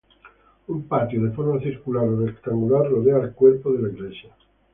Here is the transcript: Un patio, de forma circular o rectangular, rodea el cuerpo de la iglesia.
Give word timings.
Un 0.75 0.87
patio, 0.87 1.17
de 1.23 1.29
forma 1.35 1.59
circular 1.59 2.03
o 2.07 2.21
rectangular, 2.25 2.89
rodea 2.89 3.19
el 3.19 3.33
cuerpo 3.33 3.71
de 3.71 3.83
la 3.83 3.89
iglesia. 3.93 4.33